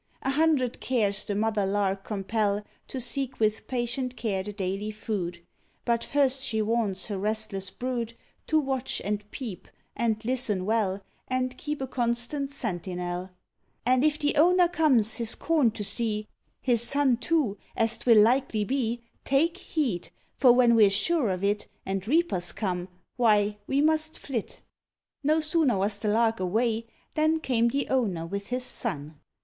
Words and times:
A 0.23 0.31
hundred 0.31 0.79
cares 0.79 1.23
the 1.25 1.35
mother 1.35 1.63
Lark 1.63 2.03
compel 2.05 2.65
To 2.87 2.99
seek 2.99 3.39
with 3.39 3.67
patient 3.67 4.17
care 4.17 4.41
the 4.41 4.51
daily 4.51 4.89
food; 4.89 5.43
But 5.85 6.03
first 6.03 6.43
she 6.43 6.59
warns 6.59 7.05
her 7.05 7.19
restless 7.19 7.69
brood 7.69 8.15
To 8.47 8.59
watch, 8.59 8.99
and 9.05 9.29
peep, 9.29 9.67
and 9.95 10.17
listen 10.25 10.65
well, 10.65 11.03
And 11.27 11.55
keep 11.55 11.81
a 11.83 11.87
constant 11.87 12.49
sentinel; 12.49 13.29
"And 13.85 14.03
if 14.03 14.17
the 14.17 14.35
owner 14.37 14.67
comes 14.67 15.17
his 15.17 15.35
corn 15.35 15.69
to 15.69 15.83
see, 15.83 16.27
His 16.63 16.81
son, 16.81 17.17
too, 17.17 17.59
as 17.75 17.99
'twill 17.99 18.23
likely 18.23 18.63
be, 18.63 19.03
Take 19.23 19.57
heed, 19.57 20.09
for 20.35 20.51
when 20.51 20.73
we're 20.73 20.89
sure 20.89 21.29
of 21.29 21.43
it, 21.43 21.67
And 21.85 22.07
reapers 22.07 22.53
come, 22.53 22.87
why, 23.17 23.57
we 23.67 23.81
must 23.81 24.17
flit." 24.17 24.61
No 25.21 25.39
sooner 25.41 25.77
was 25.77 25.99
the 25.99 26.07
Lark 26.09 26.39
away, 26.39 26.87
Than 27.13 27.39
came 27.39 27.67
the 27.67 27.87
owner 27.89 28.25
with 28.25 28.47
his 28.47 28.63
son. 28.63 29.19